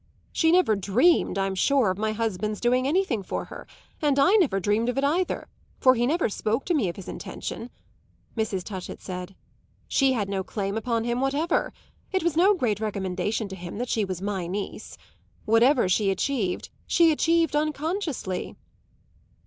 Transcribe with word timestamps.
"She 0.31 0.51
never 0.51 0.75
dreamed, 0.75 1.37
I'm 1.37 1.53
sure, 1.53 1.91
of 1.91 1.99
my 1.99 2.11
husband's 2.11 2.59
doing 2.59 2.87
anything 2.87 3.21
for 3.21 3.45
her; 3.45 3.67
and 4.01 4.17
I 4.17 4.33
never 4.37 4.59
dreamed 4.59 4.89
of 4.89 4.97
it 4.97 5.03
either, 5.03 5.47
for 5.79 5.93
he 5.93 6.07
never 6.07 6.27
spoke 6.27 6.65
to 6.65 6.73
me 6.73 6.89
of 6.89 6.95
his 6.95 7.07
intention," 7.07 7.69
Mrs. 8.35 8.63
Touchett 8.63 8.99
said. 8.99 9.35
"She 9.87 10.13
had 10.13 10.27
no 10.27 10.43
claim 10.43 10.75
upon 10.75 11.03
him 11.03 11.21
whatever; 11.21 11.71
it 12.11 12.23
was 12.23 12.35
no 12.35 12.55
great 12.55 12.79
recommendation 12.79 13.47
to 13.49 13.55
him 13.55 13.77
that 13.77 13.89
she 13.89 14.03
was 14.03 14.23
my 14.23 14.47
niece. 14.47 14.97
Whatever 15.45 15.87
she 15.87 16.09
achieved 16.09 16.69
she 16.87 17.11
achieved 17.11 17.55
unconsciously." 17.55 18.55